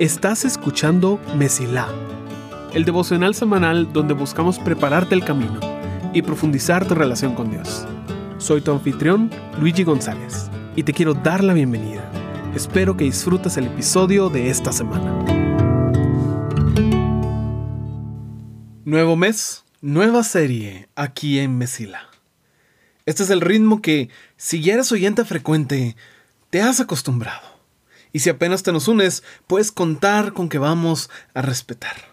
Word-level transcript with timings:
Estás 0.00 0.46
escuchando 0.46 1.20
Mesilá, 1.36 1.86
el 2.72 2.86
devocional 2.86 3.34
semanal 3.34 3.92
donde 3.92 4.14
buscamos 4.14 4.58
prepararte 4.58 5.14
el 5.14 5.22
camino 5.24 5.60
y 6.14 6.22
profundizar 6.22 6.88
tu 6.88 6.94
relación 6.94 7.34
con 7.34 7.50
Dios. 7.50 7.86
Soy 8.38 8.62
tu 8.62 8.72
anfitrión, 8.72 9.30
Luigi 9.60 9.84
González, 9.84 10.50
y 10.74 10.84
te 10.84 10.94
quiero 10.94 11.12
dar 11.12 11.44
la 11.44 11.52
bienvenida. 11.52 12.10
Espero 12.54 12.96
que 12.96 13.04
disfrutes 13.04 13.58
el 13.58 13.66
episodio 13.66 14.30
de 14.30 14.48
esta 14.48 14.72
semana. 14.72 15.18
Nuevo 18.86 19.16
mes, 19.16 19.66
nueva 19.82 20.24
serie 20.24 20.88
aquí 20.96 21.38
en 21.38 21.58
Mesila. 21.58 22.08
Este 23.04 23.22
es 23.22 23.28
el 23.28 23.42
ritmo 23.42 23.82
que, 23.82 24.08
si 24.38 24.62
ya 24.62 24.72
eres 24.72 24.90
oyente 24.92 25.26
frecuente, 25.26 25.94
te 26.48 26.62
has 26.62 26.80
acostumbrado. 26.80 27.59
Y 28.12 28.20
si 28.20 28.30
apenas 28.30 28.62
te 28.62 28.72
nos 28.72 28.88
unes, 28.88 29.22
puedes 29.46 29.72
contar 29.72 30.32
con 30.32 30.48
que 30.48 30.58
vamos 30.58 31.10
a 31.34 31.42
respetar. 31.42 32.10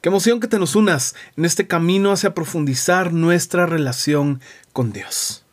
Qué 0.00 0.10
emoción 0.10 0.38
que 0.38 0.46
te 0.46 0.60
nos 0.60 0.76
unas 0.76 1.16
en 1.36 1.44
este 1.44 1.66
camino 1.66 2.12
hacia 2.12 2.34
profundizar 2.34 3.12
nuestra 3.12 3.66
relación 3.66 4.40
con 4.72 4.92
Dios. 4.92 5.44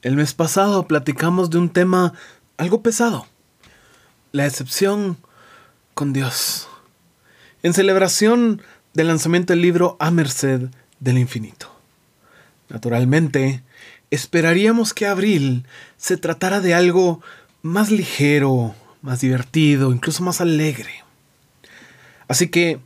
El 0.00 0.16
mes 0.16 0.32
pasado 0.32 0.86
platicamos 0.86 1.50
de 1.50 1.58
un 1.58 1.68
tema 1.68 2.14
algo 2.56 2.82
pesado, 2.82 3.26
la 4.32 4.46
excepción 4.46 5.18
con 5.92 6.14
Dios, 6.14 6.68
en 7.62 7.74
celebración 7.74 8.62
del 8.94 9.08
lanzamiento 9.08 9.52
del 9.52 9.60
libro 9.60 9.98
A 10.00 10.10
Merced 10.10 10.70
del 10.98 11.18
Infinito. 11.18 11.70
Naturalmente, 12.70 13.62
esperaríamos 14.10 14.94
que 14.94 15.06
abril 15.06 15.66
se 15.98 16.16
tratara 16.16 16.60
de 16.60 16.72
algo 16.72 17.20
más 17.62 17.90
ligero, 17.90 18.74
más 19.02 19.20
divertido, 19.20 19.92
incluso 19.92 20.22
más 20.22 20.40
alegre. 20.40 21.04
Así 22.28 22.48
que 22.48 22.80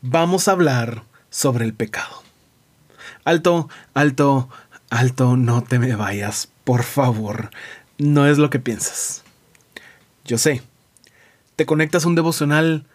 vamos 0.00 0.48
a 0.48 0.52
hablar 0.52 1.04
sobre 1.30 1.64
el 1.64 1.74
pecado. 1.74 2.22
Alto, 3.24 3.68
alto, 3.94 4.48
alto, 4.90 5.36
no 5.36 5.62
te 5.62 5.78
me 5.78 5.94
vayas, 5.94 6.48
por 6.64 6.82
favor. 6.82 7.50
No 7.98 8.26
es 8.26 8.38
lo 8.38 8.50
que 8.50 8.58
piensas. 8.58 9.22
Yo 10.24 10.38
sé, 10.38 10.62
te 11.56 11.66
conectas 11.66 12.04
a 12.04 12.08
un 12.08 12.14
devocional 12.14 12.86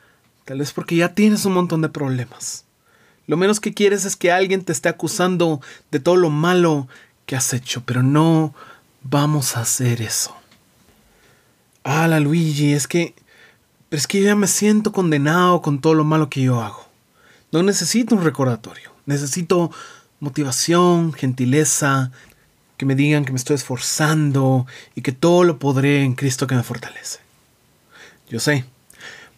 tal 0.46 0.60
vez 0.60 0.72
porque 0.72 0.96
ya 0.96 1.14
tienes 1.14 1.46
un 1.46 1.54
montón 1.54 1.82
de 1.82 1.90
problemas. 1.90 2.66
Lo 3.26 3.36
menos 3.36 3.60
que 3.60 3.74
quieres 3.74 4.06
es 4.06 4.16
que 4.16 4.32
alguien 4.32 4.64
te 4.64 4.72
esté 4.72 4.88
acusando 4.88 5.62
de 5.92 6.00
todo 6.00 6.16
lo 6.16 6.30
malo 6.30 6.88
que 7.26 7.36
has 7.36 7.54
hecho, 7.54 7.84
pero 7.86 8.02
no 8.02 8.54
vamos 9.04 9.58
a 9.58 9.62
hacer 9.62 10.02
eso. 10.02 10.37
Ah, 11.90 12.06
la 12.10 12.20
Luigi, 12.20 12.74
es 12.74 12.86
que. 12.86 13.16
Es 13.92 14.08
que 14.08 14.20
yo 14.20 14.26
ya 14.26 14.36
me 14.36 14.48
siento 14.48 14.92
condenado 14.92 15.62
con 15.62 15.80
todo 15.80 15.94
lo 15.94 16.04
malo 16.04 16.30
que 16.30 16.42
yo 16.42 16.62
hago. 16.62 16.86
No 17.54 17.64
necesito 17.64 18.14
un 18.14 18.26
recordatorio. 18.26 18.92
Necesito 19.06 19.72
motivación, 20.20 21.14
gentileza, 21.14 22.12
que 22.76 22.86
me 22.86 22.94
digan 22.94 23.24
que 23.24 23.32
me 23.32 23.38
estoy 23.38 23.56
esforzando 23.56 24.68
y 24.96 25.02
que 25.02 25.14
todo 25.14 25.46
lo 25.46 25.60
podré 25.60 26.04
en 26.04 26.16
Cristo 26.16 26.46
que 26.46 26.56
me 26.56 26.64
fortalece. 26.64 27.20
Yo 28.30 28.42
sé, 28.42 28.66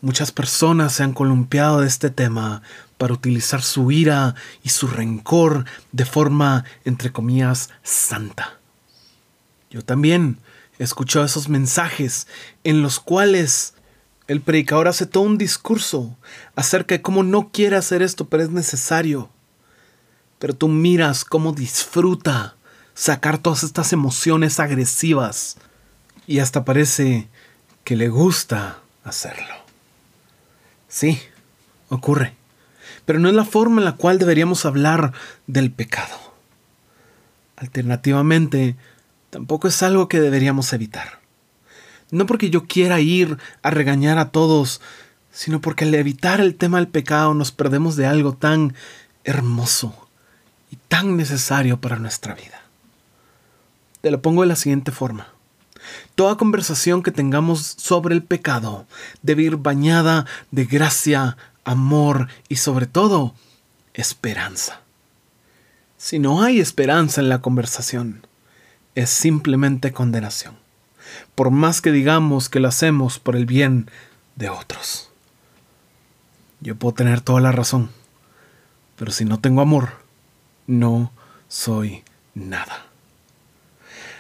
muchas 0.01 0.31
personas 0.31 0.93
se 0.93 1.03
han 1.03 1.13
columpiado 1.13 1.81
de 1.81 1.87
este 1.87 2.09
tema 2.09 2.63
para 2.97 3.13
utilizar 3.13 3.61
su 3.61 3.91
ira 3.91 4.33
y 4.63 4.69
su 4.69 4.87
rencor 4.87 5.65
de 5.91 6.05
forma, 6.05 6.65
entre 6.83 7.11
comillas, 7.11 7.69
santa. 7.83 8.57
Yo 9.69 9.83
también 9.83 10.39
escuchó 10.79 11.23
esos 11.23 11.49
mensajes 11.49 12.27
en 12.63 12.81
los 12.81 12.99
cuales 12.99 13.75
el 14.27 14.41
predicador 14.41 14.87
hace 14.87 15.05
todo 15.05 15.23
un 15.23 15.37
discurso 15.37 16.17
acerca 16.55 16.95
de 16.95 17.01
cómo 17.01 17.23
no 17.23 17.49
quiere 17.51 17.75
hacer 17.75 18.01
esto, 18.01 18.27
pero 18.29 18.43
es 18.43 18.49
necesario. 18.49 19.29
Pero 20.39 20.53
tú 20.53 20.67
miras 20.67 21.25
cómo 21.25 21.51
disfruta 21.51 22.55
sacar 22.93 23.37
todas 23.37 23.63
estas 23.63 23.91
emociones 23.93 24.59
agresivas 24.59 25.57
y 26.27 26.39
hasta 26.39 26.63
parece 26.63 27.27
que 27.83 27.95
le 27.95 28.09
gusta 28.09 28.79
hacerlo. 29.03 29.55
Sí, 30.87 31.19
ocurre, 31.89 32.35
pero 33.05 33.19
no 33.19 33.29
es 33.29 33.35
la 33.35 33.45
forma 33.45 33.81
en 33.81 33.85
la 33.85 33.95
cual 33.95 34.19
deberíamos 34.19 34.65
hablar 34.65 35.13
del 35.47 35.71
pecado. 35.71 36.15
Alternativamente, 37.57 38.75
tampoco 39.29 39.67
es 39.67 39.81
algo 39.83 40.07
que 40.07 40.19
deberíamos 40.19 40.73
evitar. 40.73 41.19
No 42.11 42.25
porque 42.25 42.49
yo 42.49 42.65
quiera 42.65 42.99
ir 42.99 43.37
a 43.61 43.69
regañar 43.69 44.17
a 44.17 44.31
todos, 44.31 44.81
sino 45.31 45.61
porque 45.61 45.85
al 45.85 45.93
evitar 45.93 46.41
el 46.41 46.55
tema 46.55 46.77
del 46.77 46.87
pecado 46.87 47.33
nos 47.33 47.51
perdemos 47.51 47.95
de 47.95 48.07
algo 48.07 48.33
tan 48.33 48.73
hermoso 49.23 50.07
y 50.71 50.77
tan 50.87 51.17
necesario 51.17 51.79
para 51.79 51.97
nuestra 51.97 52.33
vida. 52.33 52.61
Te 54.01 54.11
lo 54.11 54.21
pongo 54.21 54.41
de 54.41 54.47
la 54.47 54.55
siguiente 54.55 54.91
forma. 54.91 55.27
Toda 56.15 56.37
conversación 56.37 57.03
que 57.03 57.11
tengamos 57.11 57.75
sobre 57.77 58.15
el 58.15 58.23
pecado 58.23 58.85
debe 59.21 59.43
ir 59.43 59.57
bañada 59.57 60.25
de 60.51 60.65
gracia, 60.65 61.37
amor 61.63 62.27
y 62.47 62.57
sobre 62.57 62.85
todo 62.85 63.33
esperanza. 63.93 64.81
Si 65.97 66.19
no 66.19 66.41
hay 66.41 66.59
esperanza 66.59 67.21
en 67.21 67.29
la 67.29 67.41
conversación, 67.41 68.25
es 68.99 69.09
simplemente 69.09 69.93
condenación, 69.93 70.55
por 71.33 71.51
más 71.51 71.81
que 71.81 71.93
digamos 71.93 72.49
que 72.49 72.59
lo 72.59 72.67
hacemos 72.67 73.17
por 73.17 73.37
el 73.37 73.45
bien 73.45 73.89
de 74.35 74.49
otros. 74.49 75.09
Yo 76.59 76.75
puedo 76.75 76.95
tener 76.95 77.21
toda 77.21 77.39
la 77.39 77.53
razón, 77.53 77.91
pero 78.97 79.13
si 79.13 79.23
no 79.23 79.39
tengo 79.39 79.61
amor, 79.61 79.91
no 80.67 81.13
soy 81.47 82.03
nada. 82.35 82.87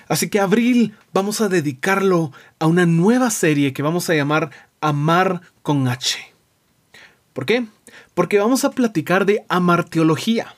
Así 0.07 0.29
que 0.29 0.39
abril 0.39 0.95
vamos 1.11 1.41
a 1.41 1.49
dedicarlo 1.49 2.31
a 2.57 2.65
una 2.65 2.85
nueva 2.85 3.31
serie 3.31 3.73
que 3.73 3.83
vamos 3.83 4.09
a 4.09 4.15
llamar 4.15 4.49
Amar 4.79 5.41
con 5.61 5.89
H. 5.89 6.19
¿Por 7.33 7.45
qué? 7.45 7.67
Porque 8.13 8.39
vamos 8.39 8.63
a 8.63 8.71
platicar 8.71 9.25
de 9.25 9.43
amarteología. 9.49 10.55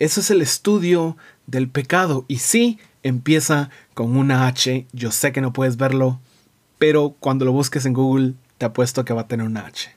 Eso 0.00 0.18
es 0.18 0.32
el 0.32 0.42
estudio 0.42 1.16
del 1.46 1.68
pecado 1.68 2.24
y 2.26 2.38
sí, 2.38 2.80
empieza 3.04 3.70
con 3.94 4.16
una 4.16 4.48
H. 4.48 4.88
Yo 4.92 5.12
sé 5.12 5.30
que 5.30 5.40
no 5.40 5.52
puedes 5.52 5.76
verlo, 5.76 6.20
pero 6.78 7.14
cuando 7.20 7.44
lo 7.44 7.52
busques 7.52 7.86
en 7.86 7.92
Google 7.92 8.34
te 8.58 8.66
apuesto 8.66 9.04
que 9.04 9.14
va 9.14 9.22
a 9.22 9.28
tener 9.28 9.46
una 9.46 9.66
H. 9.66 9.94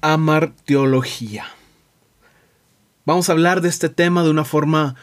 Amarteología. 0.00 1.44
Vamos 3.04 3.28
a 3.28 3.32
hablar 3.32 3.60
de 3.60 3.68
este 3.68 3.88
tema 3.88 4.24
de 4.24 4.30
una 4.30 4.44
forma 4.44 4.96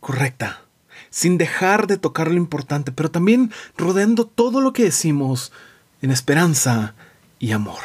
correcta, 0.00 0.62
sin 1.10 1.36
dejar 1.36 1.86
de 1.86 1.98
tocar 1.98 2.28
lo 2.30 2.38
importante, 2.38 2.92
pero 2.92 3.10
también 3.10 3.52
rodeando 3.76 4.26
todo 4.26 4.62
lo 4.62 4.72
que 4.72 4.84
decimos 4.84 5.52
en 6.00 6.10
esperanza 6.10 6.94
y 7.38 7.52
amor. 7.52 7.82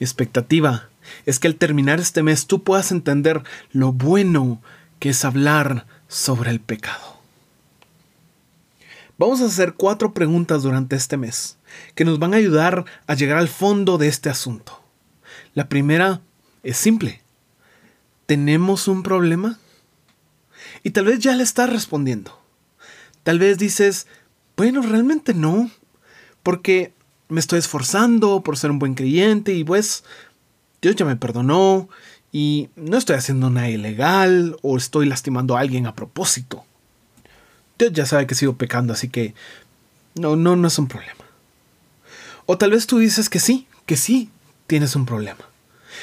Mi 0.00 0.04
expectativa 0.04 0.88
es 1.26 1.38
que 1.38 1.46
al 1.46 1.56
terminar 1.56 2.00
este 2.00 2.22
mes 2.22 2.46
tú 2.46 2.64
puedas 2.64 2.90
entender 2.90 3.42
lo 3.70 3.92
bueno 3.92 4.60
que 4.98 5.10
es 5.10 5.24
hablar 5.24 5.86
sobre 6.08 6.50
el 6.50 6.60
pecado. 6.60 7.13
Vamos 9.24 9.40
a 9.40 9.46
hacer 9.46 9.72
cuatro 9.72 10.12
preguntas 10.12 10.62
durante 10.62 10.96
este 10.96 11.16
mes 11.16 11.56
que 11.94 12.04
nos 12.04 12.18
van 12.18 12.34
a 12.34 12.36
ayudar 12.36 12.84
a 13.06 13.14
llegar 13.14 13.38
al 13.38 13.48
fondo 13.48 13.96
de 13.96 14.06
este 14.06 14.28
asunto. 14.28 14.82
La 15.54 15.66
primera 15.70 16.20
es 16.62 16.76
simple. 16.76 17.22
¿Tenemos 18.26 18.86
un 18.86 19.02
problema? 19.02 19.58
Y 20.82 20.90
tal 20.90 21.06
vez 21.06 21.20
ya 21.20 21.34
le 21.34 21.42
estás 21.42 21.70
respondiendo. 21.70 22.38
Tal 23.22 23.38
vez 23.38 23.56
dices, 23.56 24.08
bueno, 24.58 24.82
realmente 24.82 25.32
no, 25.32 25.70
porque 26.42 26.92
me 27.30 27.40
estoy 27.40 27.60
esforzando 27.60 28.42
por 28.42 28.58
ser 28.58 28.70
un 28.70 28.78
buen 28.78 28.92
creyente 28.92 29.54
y 29.54 29.64
pues 29.64 30.04
Dios 30.82 30.96
ya 30.96 31.06
me 31.06 31.16
perdonó 31.16 31.88
y 32.30 32.68
no 32.76 32.98
estoy 32.98 33.16
haciendo 33.16 33.48
nada 33.48 33.70
ilegal 33.70 34.58
o 34.60 34.76
estoy 34.76 35.06
lastimando 35.06 35.56
a 35.56 35.60
alguien 35.60 35.86
a 35.86 35.94
propósito. 35.94 36.66
Dios 37.78 37.92
ya 37.92 38.06
sabe 38.06 38.26
que 38.26 38.34
sigo 38.34 38.56
pecando, 38.56 38.92
así 38.92 39.08
que 39.08 39.34
no, 40.14 40.36
no, 40.36 40.56
no 40.56 40.68
es 40.68 40.78
un 40.78 40.88
problema. 40.88 41.24
O 42.46 42.58
tal 42.58 42.70
vez 42.70 42.86
tú 42.86 42.98
dices 42.98 43.28
que 43.28 43.40
sí, 43.40 43.66
que 43.86 43.96
sí 43.96 44.30
tienes 44.66 44.96
un 44.96 45.06
problema. 45.06 45.44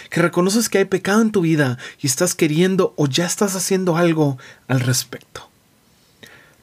Que 0.09 0.21
reconoces 0.21 0.69
que 0.69 0.79
hay 0.79 0.85
pecado 0.85 1.21
en 1.21 1.31
tu 1.31 1.41
vida 1.41 1.77
y 1.99 2.07
estás 2.07 2.35
queriendo 2.35 2.93
o 2.97 3.07
ya 3.07 3.25
estás 3.25 3.55
haciendo 3.55 3.97
algo 3.97 4.37
al 4.67 4.79
respecto. 4.79 5.49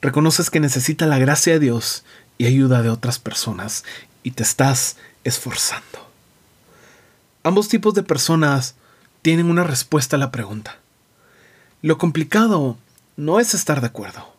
Reconoces 0.00 0.50
que 0.50 0.60
necesitas 0.60 1.08
la 1.08 1.18
gracia 1.18 1.54
de 1.54 1.60
Dios 1.60 2.04
y 2.38 2.46
ayuda 2.46 2.82
de 2.82 2.90
otras 2.90 3.18
personas 3.18 3.84
y 4.22 4.32
te 4.32 4.42
estás 4.42 4.96
esforzando. 5.24 6.08
Ambos 7.42 7.68
tipos 7.68 7.94
de 7.94 8.02
personas 8.02 8.74
tienen 9.22 9.50
una 9.50 9.64
respuesta 9.64 10.16
a 10.16 10.18
la 10.18 10.30
pregunta. 10.30 10.78
Lo 11.82 11.98
complicado 11.98 12.78
no 13.16 13.40
es 13.40 13.54
estar 13.54 13.80
de 13.80 13.88
acuerdo. 13.88 14.37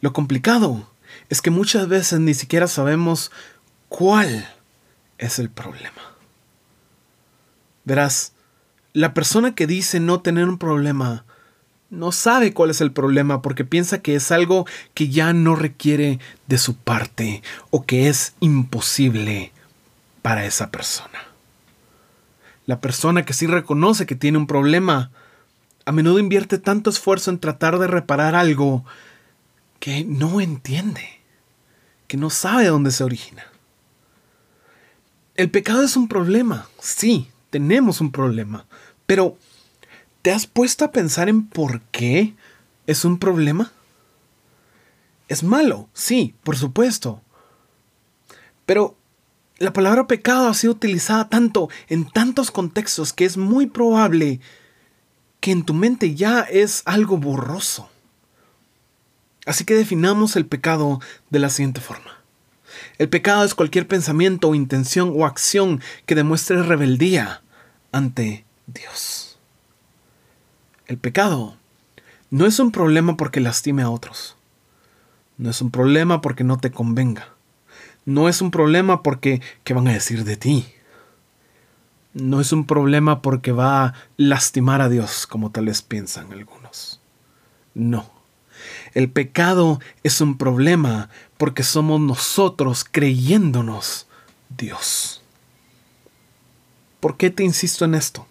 Lo 0.00 0.12
complicado 0.12 0.88
es 1.28 1.42
que 1.42 1.50
muchas 1.50 1.88
veces 1.88 2.20
ni 2.20 2.34
siquiera 2.34 2.66
sabemos 2.66 3.30
cuál 3.88 4.48
es 5.18 5.38
el 5.38 5.50
problema. 5.50 6.00
Verás, 7.84 8.32
la 8.92 9.14
persona 9.14 9.54
que 9.54 9.66
dice 9.66 10.00
no 10.00 10.20
tener 10.20 10.48
un 10.48 10.58
problema 10.58 11.24
no 11.90 12.12
sabe 12.12 12.54
cuál 12.54 12.70
es 12.70 12.80
el 12.80 12.92
problema 12.92 13.42
porque 13.42 13.64
piensa 13.64 14.00
que 14.00 14.14
es 14.14 14.30
algo 14.30 14.66
que 14.94 15.08
ya 15.08 15.32
no 15.32 15.56
requiere 15.56 16.20
de 16.46 16.58
su 16.58 16.76
parte 16.76 17.42
o 17.70 17.84
que 17.84 18.08
es 18.08 18.34
imposible 18.40 19.52
para 20.22 20.46
esa 20.46 20.70
persona. 20.70 21.18
La 22.66 22.80
persona 22.80 23.24
que 23.24 23.32
sí 23.32 23.46
reconoce 23.46 24.06
que 24.06 24.14
tiene 24.14 24.38
un 24.38 24.46
problema 24.46 25.10
a 25.84 25.92
menudo 25.92 26.20
invierte 26.20 26.58
tanto 26.58 26.90
esfuerzo 26.90 27.30
en 27.30 27.40
tratar 27.40 27.78
de 27.78 27.88
reparar 27.88 28.36
algo 28.36 28.84
que 29.80 30.04
no 30.04 30.40
entiende, 30.40 31.20
que 32.06 32.16
no 32.16 32.30
sabe 32.30 32.64
de 32.64 32.68
dónde 32.68 32.92
se 32.92 33.02
origina. 33.02 33.44
El 35.34 35.50
pecado 35.50 35.82
es 35.82 35.96
un 35.96 36.06
problema, 36.06 36.68
sí, 36.78 37.30
tenemos 37.48 38.00
un 38.00 38.12
problema, 38.12 38.66
pero 39.06 39.36
¿te 40.22 40.32
has 40.32 40.46
puesto 40.46 40.84
a 40.84 40.92
pensar 40.92 41.28
en 41.28 41.46
por 41.48 41.80
qué 41.90 42.34
es 42.86 43.04
un 43.04 43.18
problema? 43.18 43.72
Es 45.28 45.42
malo, 45.42 45.88
sí, 45.94 46.34
por 46.42 46.56
supuesto. 46.56 47.22
Pero 48.66 48.96
la 49.58 49.72
palabra 49.72 50.06
pecado 50.06 50.48
ha 50.48 50.54
sido 50.54 50.74
utilizada 50.74 51.28
tanto 51.28 51.70
en 51.88 52.08
tantos 52.08 52.50
contextos 52.50 53.12
que 53.12 53.24
es 53.24 53.36
muy 53.36 53.66
probable 53.66 54.40
que 55.40 55.52
en 55.52 55.64
tu 55.64 55.72
mente 55.72 56.14
ya 56.14 56.40
es 56.40 56.82
algo 56.84 57.16
borroso. 57.16 57.88
Así 59.46 59.64
que 59.64 59.74
definamos 59.74 60.36
el 60.36 60.46
pecado 60.46 61.00
de 61.30 61.38
la 61.38 61.50
siguiente 61.50 61.80
forma. 61.80 62.20
El 62.98 63.08
pecado 63.08 63.44
es 63.44 63.54
cualquier 63.54 63.88
pensamiento 63.88 64.54
intención 64.54 65.12
o 65.14 65.24
acción 65.24 65.80
que 66.06 66.14
demuestre 66.14 66.62
rebeldía 66.62 67.42
ante 67.92 68.44
Dios. 68.66 69.38
El 70.86 70.98
pecado 70.98 71.56
no 72.30 72.46
es 72.46 72.58
un 72.58 72.70
problema 72.72 73.16
porque 73.16 73.40
lastime 73.40 73.82
a 73.82 73.90
otros. 73.90 74.36
No 75.38 75.50
es 75.50 75.60
un 75.62 75.70
problema 75.70 76.20
porque 76.20 76.44
no 76.44 76.58
te 76.58 76.70
convenga. 76.70 77.28
No 78.04 78.28
es 78.28 78.42
un 78.42 78.50
problema 78.50 79.02
porque 79.02 79.40
¿qué 79.64 79.72
van 79.72 79.88
a 79.88 79.92
decir 79.92 80.24
de 80.24 80.36
ti? 80.36 80.66
No 82.12 82.40
es 82.40 82.52
un 82.52 82.66
problema 82.66 83.22
porque 83.22 83.52
va 83.52 83.84
a 83.84 83.94
lastimar 84.16 84.80
a 84.80 84.88
Dios, 84.88 85.26
como 85.26 85.50
tal 85.50 85.66
vez 85.66 85.80
piensan 85.80 86.32
algunos. 86.32 87.00
No. 87.74 88.19
El 88.94 89.10
pecado 89.10 89.80
es 90.02 90.20
un 90.20 90.36
problema 90.36 91.08
porque 91.36 91.62
somos 91.62 92.00
nosotros 92.00 92.84
creyéndonos 92.90 94.06
Dios. 94.48 95.22
¿Por 97.00 97.16
qué 97.16 97.30
te 97.30 97.44
insisto 97.44 97.84
en 97.84 97.94
esto? 97.94 98.26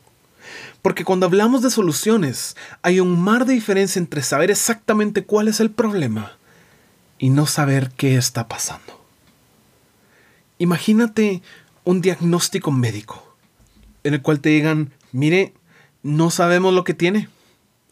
Porque 0.82 1.04
cuando 1.04 1.26
hablamos 1.26 1.62
de 1.62 1.70
soluciones, 1.70 2.56
hay 2.82 3.00
un 3.00 3.20
mar 3.20 3.46
de 3.46 3.54
diferencia 3.54 4.00
entre 4.00 4.22
saber 4.22 4.52
exactamente 4.52 5.26
cuál 5.26 5.48
es 5.48 5.60
el 5.60 5.72
problema 5.72 6.38
y 7.18 7.30
no 7.30 7.46
saber 7.48 7.92
qué 7.98 8.16
está 8.16 8.48
pasando. 8.48 9.00
Imagínate 10.58 11.42
un 11.84 12.02
diagnóstico 12.02 12.72
médico 12.72 13.36
en 14.04 14.14
el 14.14 14.22
cual 14.22 14.40
te 14.40 14.50
digan, 14.50 14.92
mire, 15.12 15.54
no 16.04 16.32
sabemos 16.32 16.74
lo 16.74 16.84
que 16.84 16.94
tiene, 16.94 17.30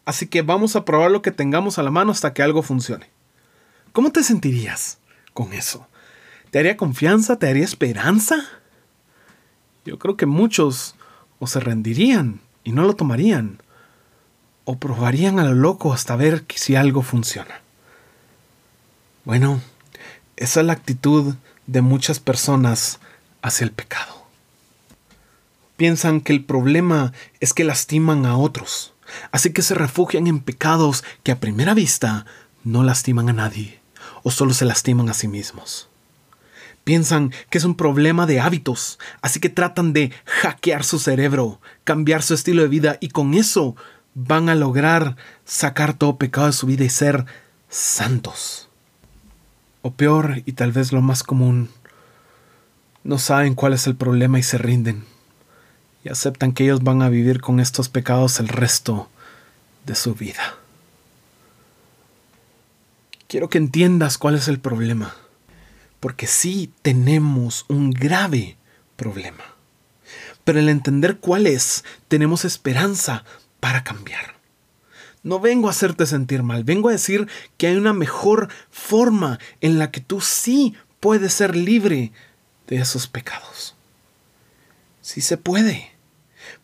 así 0.08 0.28
que 0.28 0.42
vamos 0.42 0.78
a 0.78 0.86
probar 0.86 1.12
lo 1.12 1.22
que 1.22 1.32
tengamos 1.32 1.78
a 1.78 1.84
la 1.84 1.92
mano 1.92 2.14
hasta 2.14 2.34
que 2.34 2.42
algo 2.42 2.64
funcione. 2.64 3.10
¿Cómo 3.92 4.12
te 4.14 4.24
sentirías 4.24 5.00
con 5.34 5.52
eso? 5.52 5.86
¿Te 6.50 6.60
haría 6.60 6.78
confianza? 6.78 7.38
¿Te 7.38 7.50
haría 7.50 7.66
esperanza? 7.66 8.38
Yo 9.86 10.00
creo 10.00 10.16
que 10.16 10.26
muchos 10.26 10.96
o 11.40 11.48
se 11.48 11.60
rendirían 11.60 12.40
y 12.64 12.72
no 12.72 12.84
lo 12.84 12.96
tomarían, 12.96 13.62
o 14.64 14.78
probarían 14.78 15.40
a 15.40 15.44
lo 15.44 15.54
loco 15.54 15.92
hasta 15.92 16.16
ver 16.16 16.46
si 16.56 16.78
algo 16.78 17.02
funciona. 17.02 17.62
Bueno, 19.26 19.60
esa 20.38 20.62
es 20.62 20.66
la 20.66 20.74
actitud 20.74 21.36
de 21.66 21.82
muchas 21.82 22.22
personas 22.22 23.00
hacia 23.42 23.66
el 23.66 23.72
pecado 23.72 24.18
piensan 25.78 26.22
que 26.22 26.34
el 26.34 26.44
problema 26.44 27.14
es 27.40 27.54
que 27.54 27.64
lastiman 27.64 28.26
a 28.26 28.36
otros, 28.36 28.94
así 29.32 29.52
que 29.52 29.62
se 29.62 29.76
refugian 29.76 30.28
en 30.28 30.40
pecados 30.40 31.04
que 31.24 31.32
a 31.32 31.40
primera 31.40 31.74
vista 31.74 32.26
no 32.64 32.84
lastiman 32.84 33.30
a 33.30 33.34
nadie 33.34 33.80
o 34.24 34.32
solo 34.32 34.54
se 34.54 34.66
lastiman 34.66 35.10
a 35.10 35.14
sí 35.14 35.28
mismos. 35.28 35.90
Piensan 36.84 37.34
que 37.50 37.58
es 37.58 37.66
un 37.66 37.76
problema 37.76 38.26
de 38.26 38.40
hábitos, 38.40 38.98
así 39.22 39.40
que 39.40 39.50
tratan 39.50 39.94
de 39.94 40.14
hackear 40.26 40.84
su 40.84 41.00
cerebro, 41.00 41.60
cambiar 41.84 42.24
su 42.24 42.34
estilo 42.34 42.62
de 42.62 42.70
vida 42.70 42.98
y 43.02 43.10
con 43.10 43.34
eso 43.34 43.76
van 44.16 44.50
a 44.50 44.56
lograr 44.56 45.18
sacar 45.46 45.94
todo 45.94 46.18
pecado 46.18 46.48
de 46.48 46.54
su 46.54 46.66
vida 46.66 46.86
y 46.86 46.90
ser 46.90 47.26
santos. 47.70 48.70
O 49.82 49.92
peor, 49.92 50.42
y 50.46 50.54
tal 50.54 50.72
vez 50.72 50.92
lo 50.92 51.02
más 51.02 51.24
común, 51.24 51.70
no 53.04 53.20
saben 53.20 53.54
cuál 53.54 53.74
es 53.74 53.86
el 53.88 53.96
problema 53.96 54.40
y 54.40 54.44
se 54.44 54.58
rinden 54.58 55.06
aceptan 56.08 56.54
que 56.54 56.64
ellos 56.64 56.84
van 56.84 57.02
a 57.02 57.10
vivir 57.10 57.42
con 57.42 57.60
estos 57.60 57.90
pecados 57.90 58.40
el 58.40 58.48
resto 58.48 59.10
de 59.86 59.96
su 59.96 60.14
vida. 60.16 60.58
Quiero 63.28 63.50
que 63.50 63.58
entiendas 63.58 64.18
cuál 64.18 64.36
es 64.36 64.48
el 64.48 64.60
problema, 64.60 65.16
porque 66.00 66.28
sí 66.28 66.72
tenemos 66.82 67.66
un 67.68 67.92
grave 67.92 68.58
problema. 68.96 69.44
Pero 70.44 70.60
al 70.60 70.70
entender 70.70 71.18
cuál 71.18 71.46
es, 71.46 71.84
tenemos 72.08 72.46
esperanza 72.46 73.26
para 73.60 73.84
cambiar. 73.84 74.38
No 75.24 75.42
vengo 75.42 75.68
a 75.68 75.72
hacerte 75.72 76.06
sentir 76.06 76.42
mal, 76.42 76.64
vengo 76.64 76.88
a 76.88 76.94
decir 76.94 77.28
que 77.58 77.68
hay 77.68 77.76
una 77.76 77.92
mejor 77.92 78.48
forma 78.72 79.40
en 79.60 79.78
la 79.78 79.92
que 79.92 80.00
tú 80.00 80.22
sí 80.22 80.74
puedes 81.02 81.34
ser 81.34 81.56
libre 81.56 82.14
de 82.68 82.78
esos 82.78 83.08
pecados. 83.08 83.76
Sí 85.02 85.20
se 85.20 85.38
puede. 85.38 85.97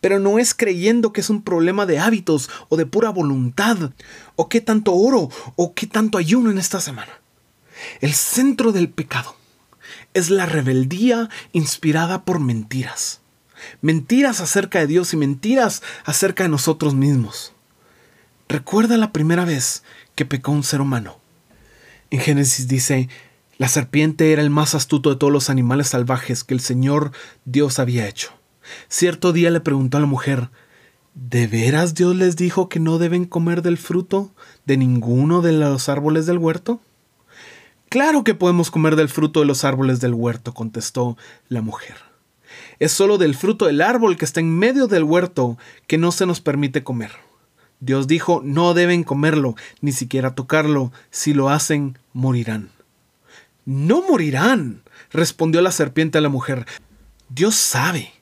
Pero 0.02 0.20
no 0.20 0.40
es 0.40 0.54
creyendo 0.54 1.14
que 1.14 1.22
es 1.22 1.30
un 1.30 1.42
problema 1.42 1.86
de 1.86 2.00
hábitos 2.00 2.50
o 2.70 2.78
de 2.78 2.86
pura 2.86 3.10
voluntad, 3.10 3.92
o 4.36 4.50
qué 4.50 4.62
tanto 4.62 4.94
oro 4.94 5.30
o 5.56 5.74
qué 5.74 5.88
tanto 5.88 6.18
ayuno 6.18 6.52
en 6.52 6.58
esta 6.58 6.80
semana. 6.80 7.12
El 8.02 8.14
centro 8.14 8.72
del 8.72 8.90
pecado 8.90 9.36
es 10.14 10.30
la 10.30 10.46
rebeldía 10.46 11.30
inspirada 11.52 12.24
por 12.24 12.40
mentiras. 12.40 13.22
Mentiras 13.82 14.42
acerca 14.42 14.80
de 14.80 14.88
Dios 14.88 15.14
y 15.14 15.18
mentiras 15.18 15.82
acerca 16.06 16.44
de 16.44 16.50
nosotros 16.50 16.96
mismos. 16.96 17.54
Recuerda 18.48 18.98
la 18.98 19.12
primera 19.12 19.46
vez 19.46 19.84
que 20.16 20.26
pecó 20.26 20.52
un 20.52 20.64
ser 20.64 20.82
humano. 20.82 21.20
En 22.12 22.20
Génesis 22.20 22.68
dice, 22.68 23.10
la 23.58 23.68
serpiente 23.68 24.32
era 24.32 24.42
el 24.42 24.50
más 24.50 24.76
astuto 24.76 25.10
de 25.10 25.16
todos 25.16 25.32
los 25.32 25.50
animales 25.50 25.90
salvajes 25.90 26.44
que 26.44 26.54
el 26.54 26.60
Señor 26.60 27.12
Dios 27.46 27.80
había 27.80 28.08
hecho. 28.08 28.34
Cierto 28.88 29.34
día 29.34 29.50
le 29.50 29.60
preguntó 29.60 29.98
a 29.98 30.02
la 30.02 30.08
mujer, 30.08 30.50
¿De 31.16 31.46
veras 31.46 31.94
Dios 31.94 32.16
les 32.16 32.36
dijo 32.36 32.70
que 32.70 32.80
no 32.80 32.98
deben 32.98 33.26
comer 33.26 33.62
del 33.62 33.78
fruto 33.78 34.32
de 34.66 34.78
ninguno 34.78 35.42
de 35.44 35.52
los 35.52 35.88
árboles 35.88 36.26
del 36.26 36.40
huerto? 36.40 36.82
Claro 37.90 38.24
que 38.24 38.34
podemos 38.34 38.72
comer 38.72 38.96
del 38.96 39.10
fruto 39.10 39.40
de 39.40 39.46
los 39.46 39.64
árboles 39.64 40.00
del 40.00 40.16
huerto, 40.16 40.56
contestó 40.56 41.16
la 41.50 41.62
mujer. 41.62 41.98
Es 42.80 42.92
solo 42.92 43.20
del 43.20 43.36
fruto 43.36 43.68
del 43.68 43.82
árbol 43.82 44.18
que 44.18 44.26
está 44.26 44.40
en 44.40 44.58
medio 44.58 44.88
del 44.88 45.04
huerto 45.04 45.60
que 45.86 46.00
no 46.00 46.12
se 46.12 46.26
nos 46.26 46.42
permite 46.42 46.84
comer. 46.84 47.12
Dios 47.80 48.08
dijo, 48.08 48.42
no 48.44 48.74
deben 48.74 49.04
comerlo, 49.04 49.56
ni 49.82 49.92
siquiera 49.92 50.34
tocarlo, 50.34 50.92
si 51.12 51.36
lo 51.36 51.50
hacen, 51.50 52.00
morirán. 52.14 52.72
No 53.66 54.02
morirán, 54.02 54.82
respondió 55.12 55.62
la 55.62 55.72
serpiente 55.72 56.18
a 56.18 56.22
la 56.22 56.30
mujer. 56.30 56.66
Dios 57.30 57.54
sabe 57.54 58.14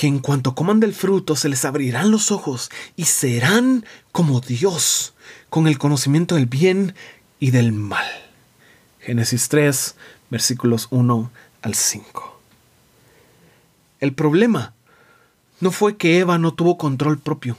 que 0.00 0.06
en 0.06 0.20
cuanto 0.20 0.54
coman 0.54 0.80
del 0.80 0.94
fruto 0.94 1.36
se 1.36 1.50
les 1.50 1.66
abrirán 1.66 2.10
los 2.10 2.30
ojos 2.30 2.70
y 2.96 3.04
serán 3.04 3.84
como 4.12 4.40
Dios, 4.40 5.12
con 5.50 5.66
el 5.66 5.76
conocimiento 5.76 6.36
del 6.36 6.46
bien 6.46 6.94
y 7.38 7.50
del 7.50 7.72
mal. 7.72 8.06
Génesis 9.00 9.50
3, 9.50 9.96
versículos 10.30 10.88
1 10.88 11.30
al 11.60 11.74
5. 11.74 12.40
El 14.00 14.14
problema 14.14 14.72
no 15.60 15.70
fue 15.70 15.98
que 15.98 16.18
Eva 16.18 16.38
no 16.38 16.54
tuvo 16.54 16.78
control 16.78 17.18
propio 17.18 17.58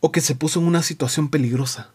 o 0.00 0.10
que 0.10 0.20
se 0.20 0.34
puso 0.34 0.58
en 0.58 0.66
una 0.66 0.82
situación 0.82 1.28
peligrosa. 1.28 1.90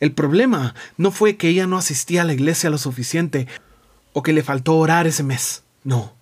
El 0.00 0.10
problema 0.10 0.74
no 0.96 1.12
fue 1.12 1.36
que 1.36 1.46
ella 1.50 1.68
no 1.68 1.78
asistía 1.78 2.22
a 2.22 2.24
la 2.24 2.32
iglesia 2.32 2.68
lo 2.68 2.78
suficiente 2.78 3.46
o 4.12 4.24
que 4.24 4.32
le 4.32 4.42
faltó 4.42 4.76
orar 4.76 5.06
ese 5.06 5.22
mes. 5.22 5.62
No. 5.84 6.14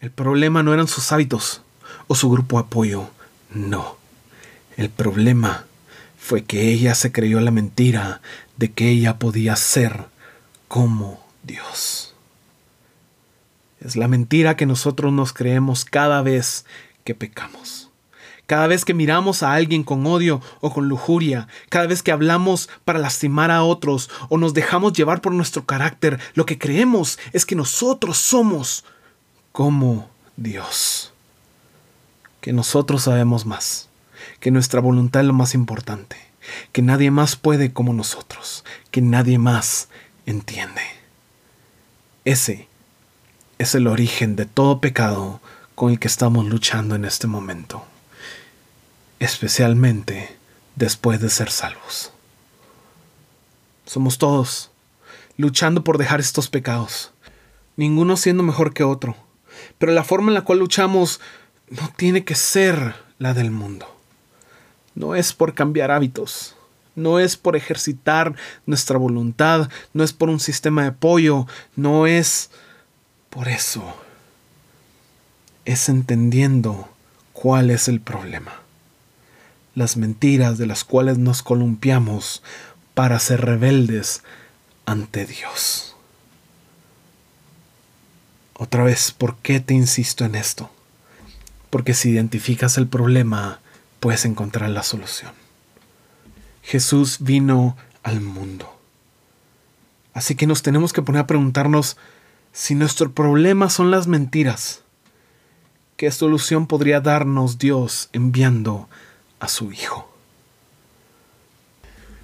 El 0.00 0.12
problema 0.12 0.62
no 0.62 0.72
eran 0.72 0.86
sus 0.86 1.10
hábitos, 1.10 1.62
o 2.08 2.14
su 2.14 2.28
grupo 2.30 2.58
apoyo. 2.58 3.08
No. 3.50 3.96
El 4.76 4.90
problema 4.90 5.66
fue 6.18 6.44
que 6.44 6.72
ella 6.72 6.94
se 6.94 7.12
creyó 7.12 7.40
la 7.40 7.50
mentira 7.50 8.20
de 8.56 8.72
que 8.72 8.88
ella 8.88 9.18
podía 9.18 9.54
ser 9.56 10.06
como 10.66 11.24
Dios. 11.42 12.14
Es 13.80 13.96
la 13.96 14.08
mentira 14.08 14.56
que 14.56 14.66
nosotros 14.66 15.12
nos 15.12 15.32
creemos 15.32 15.84
cada 15.84 16.20
vez 16.22 16.64
que 17.04 17.14
pecamos. 17.14 17.90
Cada 18.46 18.66
vez 18.66 18.84
que 18.84 18.94
miramos 18.94 19.42
a 19.42 19.52
alguien 19.52 19.84
con 19.84 20.06
odio 20.06 20.40
o 20.60 20.72
con 20.72 20.88
lujuria, 20.88 21.48
cada 21.68 21.86
vez 21.86 22.02
que 22.02 22.12
hablamos 22.12 22.68
para 22.84 22.98
lastimar 22.98 23.50
a 23.50 23.62
otros 23.62 24.10
o 24.30 24.38
nos 24.38 24.54
dejamos 24.54 24.94
llevar 24.94 25.20
por 25.20 25.32
nuestro 25.32 25.66
carácter, 25.66 26.18
lo 26.34 26.46
que 26.46 26.58
creemos 26.58 27.18
es 27.32 27.44
que 27.44 27.54
nosotros 27.54 28.16
somos 28.16 28.84
como 29.52 30.08
Dios. 30.36 31.12
Que 32.40 32.52
nosotros 32.52 33.02
sabemos 33.02 33.46
más, 33.46 33.88
que 34.40 34.50
nuestra 34.50 34.80
voluntad 34.80 35.22
es 35.22 35.26
lo 35.26 35.32
más 35.32 35.54
importante, 35.54 36.16
que 36.72 36.82
nadie 36.82 37.10
más 37.10 37.36
puede 37.36 37.72
como 37.72 37.92
nosotros, 37.92 38.64
que 38.90 39.00
nadie 39.00 39.38
más 39.38 39.88
entiende. 40.26 40.82
Ese 42.24 42.68
es 43.58 43.74
el 43.74 43.86
origen 43.86 44.36
de 44.36 44.46
todo 44.46 44.80
pecado 44.80 45.40
con 45.74 45.90
el 45.90 45.98
que 45.98 46.08
estamos 46.08 46.46
luchando 46.46 46.94
en 46.94 47.04
este 47.04 47.26
momento 47.26 47.84
especialmente 49.20 50.36
después 50.76 51.20
de 51.20 51.30
ser 51.30 51.50
salvos. 51.50 52.12
Somos 53.86 54.18
todos 54.18 54.70
luchando 55.36 55.84
por 55.84 55.98
dejar 55.98 56.20
estos 56.20 56.48
pecados, 56.48 57.12
ninguno 57.76 58.16
siendo 58.16 58.42
mejor 58.42 58.74
que 58.74 58.84
otro, 58.84 59.16
pero 59.78 59.92
la 59.92 60.04
forma 60.04 60.28
en 60.28 60.34
la 60.34 60.42
cual 60.42 60.58
luchamos 60.58 61.20
no 61.70 61.92
tiene 61.96 62.24
que 62.24 62.34
ser 62.34 62.94
la 63.18 63.34
del 63.34 63.50
mundo. 63.50 63.86
No 64.94 65.14
es 65.14 65.32
por 65.32 65.54
cambiar 65.54 65.90
hábitos, 65.90 66.56
no 66.94 67.18
es 67.18 67.36
por 67.36 67.56
ejercitar 67.56 68.34
nuestra 68.66 68.98
voluntad, 68.98 69.70
no 69.92 70.02
es 70.02 70.12
por 70.12 70.28
un 70.28 70.40
sistema 70.40 70.82
de 70.82 70.88
apoyo, 70.88 71.46
no 71.76 72.06
es 72.06 72.50
por 73.30 73.48
eso. 73.48 73.94
Es 75.64 75.88
entendiendo 75.88 76.88
cuál 77.32 77.70
es 77.70 77.88
el 77.88 78.00
problema 78.00 78.68
las 79.78 79.96
mentiras 79.96 80.58
de 80.58 80.66
las 80.66 80.82
cuales 80.82 81.18
nos 81.18 81.42
columpiamos 81.42 82.42
para 82.94 83.18
ser 83.20 83.42
rebeldes 83.42 84.22
ante 84.86 85.24
Dios. 85.24 85.94
Otra 88.54 88.82
vez, 88.82 89.12
¿por 89.12 89.36
qué 89.36 89.60
te 89.60 89.74
insisto 89.74 90.24
en 90.24 90.34
esto? 90.34 90.68
Porque 91.70 91.94
si 91.94 92.10
identificas 92.10 92.78
el 92.78 92.86
problema, 92.86 93.60
puedes 94.00 94.24
encontrar 94.24 94.70
la 94.70 94.82
solución. 94.82 95.32
Jesús 96.62 97.18
vino 97.20 97.76
al 98.02 98.20
mundo. 98.20 98.78
Así 100.14 100.34
que 100.34 100.46
nos 100.46 100.62
tenemos 100.62 100.92
que 100.92 101.02
poner 101.02 101.22
a 101.22 101.26
preguntarnos 101.26 101.96
si 102.52 102.74
nuestro 102.74 103.12
problema 103.12 103.70
son 103.70 103.90
las 103.90 104.06
mentiras. 104.06 104.82
¿Qué 105.96 106.10
solución 106.10 106.66
podría 106.66 107.00
darnos 107.00 107.58
Dios 107.58 108.08
enviando 108.12 108.88
a 109.40 109.48
su 109.48 109.72
hijo. 109.72 110.12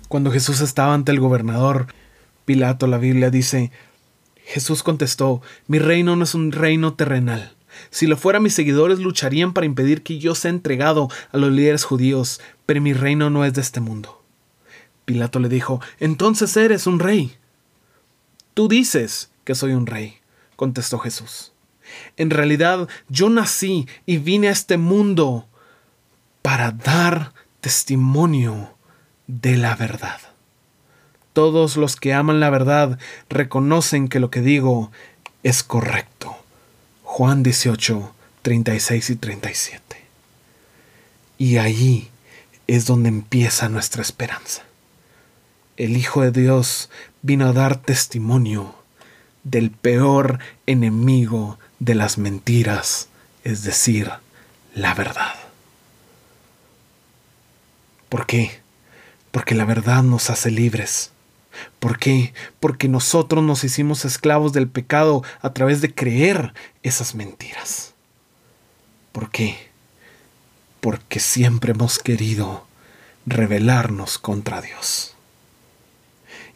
Cuando 0.08 0.30
Jesús 0.30 0.60
estaba 0.60 0.94
ante 0.94 1.12
el 1.12 1.20
gobernador, 1.20 1.88
Pilato, 2.44 2.86
la 2.86 2.98
Biblia 2.98 3.30
dice, 3.30 3.72
Jesús 4.44 4.82
contestó, 4.82 5.42
mi 5.66 5.78
reino 5.78 6.14
no 6.16 6.24
es 6.24 6.34
un 6.34 6.52
reino 6.52 6.94
terrenal. 6.94 7.54
Si 7.90 8.06
lo 8.06 8.16
fuera, 8.16 8.40
mis 8.40 8.54
seguidores 8.54 8.98
lucharían 8.98 9.52
para 9.52 9.66
impedir 9.66 10.02
que 10.02 10.18
yo 10.18 10.34
sea 10.34 10.50
entregado 10.50 11.08
a 11.32 11.36
los 11.36 11.52
líderes 11.52 11.84
judíos, 11.84 12.40
pero 12.66 12.80
mi 12.80 12.92
reino 12.92 13.30
no 13.30 13.44
es 13.44 13.54
de 13.54 13.60
este 13.60 13.80
mundo. 13.80 14.22
Pilato 15.04 15.38
le 15.38 15.48
dijo, 15.48 15.80
entonces 16.00 16.56
eres 16.56 16.86
un 16.86 16.98
rey. 16.98 17.36
Tú 18.54 18.68
dices 18.68 19.30
que 19.44 19.54
soy 19.54 19.72
un 19.72 19.86
rey, 19.86 20.18
contestó 20.56 20.98
Jesús. 20.98 21.52
En 22.16 22.30
realidad, 22.30 22.88
yo 23.08 23.28
nací 23.28 23.86
y 24.06 24.18
vine 24.18 24.48
a 24.48 24.52
este 24.52 24.78
mundo 24.78 25.46
para 26.42 26.70
dar 26.70 27.32
testimonio 27.60 28.74
de 29.26 29.56
la 29.56 29.74
verdad. 29.76 30.20
Todos 31.32 31.76
los 31.76 31.96
que 31.96 32.14
aman 32.14 32.40
la 32.40 32.50
verdad 32.50 32.98
reconocen 33.28 34.08
que 34.08 34.20
lo 34.20 34.30
que 34.30 34.40
digo 34.40 34.92
es 35.42 35.62
correcto. 35.62 36.36
Juan 37.16 37.44
18, 37.44 38.12
36 38.42 39.10
y 39.10 39.14
37. 39.14 40.04
Y 41.38 41.58
ahí 41.58 42.10
es 42.66 42.86
donde 42.86 43.08
empieza 43.08 43.68
nuestra 43.68 44.02
esperanza. 44.02 44.64
El 45.76 45.96
Hijo 45.96 46.22
de 46.22 46.32
Dios 46.32 46.90
vino 47.22 47.46
a 47.46 47.52
dar 47.52 47.80
testimonio 47.80 48.74
del 49.44 49.70
peor 49.70 50.40
enemigo 50.66 51.56
de 51.78 51.94
las 51.94 52.18
mentiras, 52.18 53.06
es 53.44 53.62
decir, 53.62 54.10
la 54.74 54.92
verdad. 54.94 55.36
¿Por 58.08 58.26
qué? 58.26 58.58
Porque 59.30 59.54
la 59.54 59.64
verdad 59.64 60.02
nos 60.02 60.30
hace 60.30 60.50
libres. 60.50 61.12
¿Por 61.78 61.98
qué? 61.98 62.34
Porque 62.60 62.88
nosotros 62.88 63.42
nos 63.42 63.64
hicimos 63.64 64.04
esclavos 64.04 64.52
del 64.52 64.68
pecado 64.68 65.22
a 65.40 65.52
través 65.52 65.80
de 65.80 65.94
creer 65.94 66.54
esas 66.82 67.14
mentiras. 67.14 67.94
¿Por 69.12 69.30
qué? 69.30 69.70
Porque 70.80 71.20
siempre 71.20 71.72
hemos 71.72 71.98
querido 71.98 72.66
rebelarnos 73.26 74.18
contra 74.18 74.60
Dios 74.60 75.13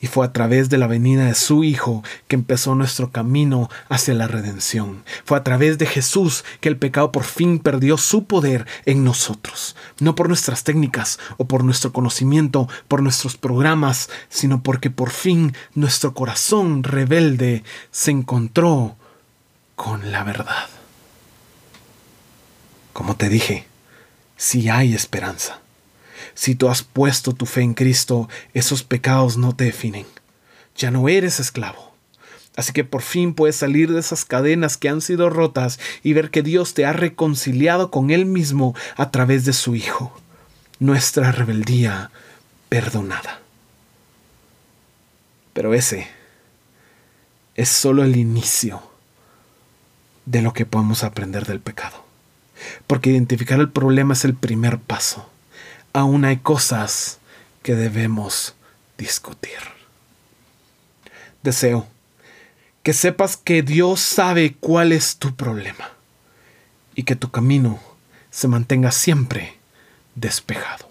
y 0.01 0.07
fue 0.07 0.25
a 0.27 0.33
través 0.33 0.69
de 0.69 0.79
la 0.79 0.87
venida 0.87 1.25
de 1.27 1.35
su 1.35 1.65
Hijo 1.65 2.03
que 2.27 2.37
empezó 2.37 2.75
nuestro 2.75 3.11
camino 3.11 3.69
hacia 3.89 4.15
la 4.15 4.29
redención. 4.29 5.05
Fue 5.25 5.37
a 5.37 5.45
través 5.45 5.79
de 5.79 5.87
Jesús 5.87 6.45
que 6.61 6.69
el 6.69 6.77
pecado 6.77 7.13
por 7.13 7.25
fin 7.25 7.59
perdió 7.59 7.97
su 7.99 8.25
poder 8.25 8.67
en 8.87 9.05
nosotros, 9.05 9.77
no 10.01 10.15
por 10.15 10.29
nuestras 10.29 10.65
técnicas 10.65 11.19
o 11.37 11.47
por 11.47 11.65
nuestro 11.65 11.93
conocimiento, 11.93 12.69
por 12.89 13.03
nuestros 13.03 13.37
programas, 13.37 14.09
sino 14.29 14.63
porque 14.63 14.91
por 14.91 15.11
fin 15.11 15.55
nuestro 15.75 16.15
corazón 16.15 16.83
rebelde 16.83 17.65
se 17.91 18.11
encontró 18.11 18.97
con 19.77 20.11
la 20.11 20.25
verdad. 20.25 20.69
Como 22.93 23.17
te 23.17 23.29
dije, 23.29 23.67
si 24.37 24.69
hay 24.69 24.95
esperanza. 24.95 25.61
Si 26.35 26.55
tú 26.55 26.69
has 26.69 26.83
puesto 26.83 27.35
tu 27.35 27.47
fe 27.47 27.63
en 27.63 27.75
Cristo, 27.75 28.29
esos 28.55 28.83
pecados 28.83 29.37
no 29.37 29.55
te 29.55 29.65
definen. 29.65 30.07
Ya 30.77 30.91
no 30.91 31.09
eres 31.09 31.41
esclavo. 31.41 31.93
Así 32.57 32.73
que 32.73 32.83
por 32.83 33.03
fin 33.03 33.35
puedes 33.35 33.55
salir 33.55 33.93
de 33.93 34.01
esas 34.01 34.25
cadenas 34.25 34.77
que 34.77 34.89
han 34.89 35.01
sido 35.01 35.31
rotas 35.31 35.79
y 36.03 36.13
ver 36.13 36.31
que 36.31 36.43
Dios 36.43 36.75
te 36.75 36.87
ha 36.87 36.93
reconciliado 36.93 37.91
con 37.91 38.11
Él 38.11 38.27
mismo 38.27 38.75
a 38.97 39.13
través 39.13 39.45
de 39.45 39.53
su 39.53 39.77
Hijo. 39.77 40.19
Nuestra 40.81 41.31
rebeldía 41.31 42.11
perdonada. 42.69 43.41
Pero 45.53 45.73
ese 45.73 46.09
es 47.55 47.69
solo 47.69 48.03
el 48.03 48.17
inicio 48.17 48.83
de 50.27 50.43
lo 50.43 50.53
que 50.53 50.67
podemos 50.67 51.05
aprender 51.05 51.47
del 51.47 51.61
pecado. 51.61 52.05
Porque 52.87 53.11
identificar 53.11 53.61
el 53.61 53.71
problema 53.71 54.15
es 54.15 54.25
el 54.25 54.35
primer 54.35 54.79
paso 54.79 55.29
aún 55.99 56.25
hay 56.25 56.37
cosas 56.37 57.19
que 57.63 57.75
debemos 57.75 58.55
discutir. 58.97 59.59
Deseo 61.43 61.87
que 62.83 62.93
sepas 62.93 63.37
que 63.37 63.63
Dios 63.63 64.01
sabe 64.01 64.55
cuál 64.59 64.93
es 64.93 65.17
tu 65.17 65.35
problema 65.35 65.91
y 66.95 67.03
que 67.03 67.17
tu 67.17 67.31
camino 67.31 67.81
se 68.31 68.49
mantenga 68.49 68.93
siempre 68.93 69.59
despejado. 70.15 70.89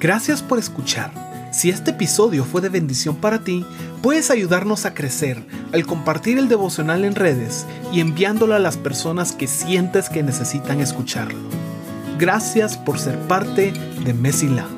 Gracias 0.00 0.42
por 0.42 0.58
escuchar. 0.58 1.12
Si 1.52 1.70
este 1.70 1.90
episodio 1.92 2.44
fue 2.44 2.60
de 2.60 2.68
bendición 2.68 3.16
para 3.16 3.44
ti, 3.44 3.64
puedes 4.02 4.30
ayudarnos 4.30 4.86
a 4.86 4.94
crecer 4.94 5.46
al 5.72 5.86
compartir 5.86 6.38
el 6.38 6.48
devocional 6.48 7.04
en 7.04 7.14
redes 7.14 7.66
y 7.92 8.00
enviándolo 8.00 8.54
a 8.54 8.58
las 8.58 8.76
personas 8.76 9.32
que 9.32 9.46
sientes 9.46 10.08
que 10.08 10.22
necesitan 10.22 10.80
escucharlo. 10.80 11.38
Gracias 12.18 12.76
por 12.76 12.98
ser 12.98 13.16
parte 13.28 13.72
de 14.04 14.12
Mesila. 14.12 14.77